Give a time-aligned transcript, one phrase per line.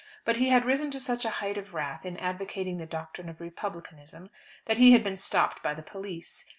[0.25, 3.39] But he had risen to such a height of wrath in advocating the doctrine of
[3.39, 4.31] Republicanism
[4.65, 6.43] that he had been stopped by the police.